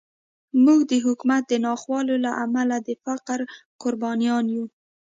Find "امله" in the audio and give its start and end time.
2.45-2.75